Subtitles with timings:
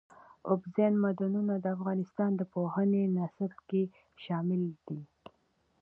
[0.51, 3.81] اوبزین معدنونه د افغانستان د پوهنې نصاب کې
[4.23, 4.99] شامل دي.